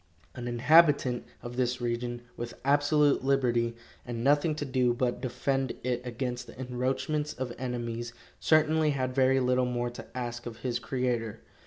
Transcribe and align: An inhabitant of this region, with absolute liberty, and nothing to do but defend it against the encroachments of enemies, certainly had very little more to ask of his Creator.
An 0.33 0.47
inhabitant 0.47 1.27
of 1.43 1.57
this 1.57 1.79
region, 1.79 2.23
with 2.35 2.55
absolute 2.65 3.23
liberty, 3.23 3.75
and 4.03 4.23
nothing 4.23 4.55
to 4.55 4.65
do 4.65 4.95
but 4.95 5.21
defend 5.21 5.73
it 5.83 6.01
against 6.03 6.47
the 6.47 6.59
encroachments 6.59 7.33
of 7.33 7.53
enemies, 7.59 8.11
certainly 8.39 8.89
had 8.97 9.13
very 9.13 9.39
little 9.39 9.65
more 9.67 9.91
to 9.91 10.07
ask 10.17 10.47
of 10.47 10.57
his 10.65 10.79
Creator. 10.79 11.41